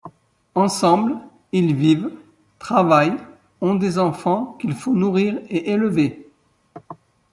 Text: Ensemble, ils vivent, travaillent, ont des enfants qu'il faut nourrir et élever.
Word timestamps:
Ensemble, 0.55 1.15
ils 1.51 1.75
vivent, 1.75 2.09
travaillent, 2.57 3.19
ont 3.61 3.75
des 3.75 3.99
enfants 3.99 4.57
qu'il 4.59 4.73
faut 4.73 4.95
nourrir 4.95 5.39
et 5.49 5.69
élever. 5.73 6.27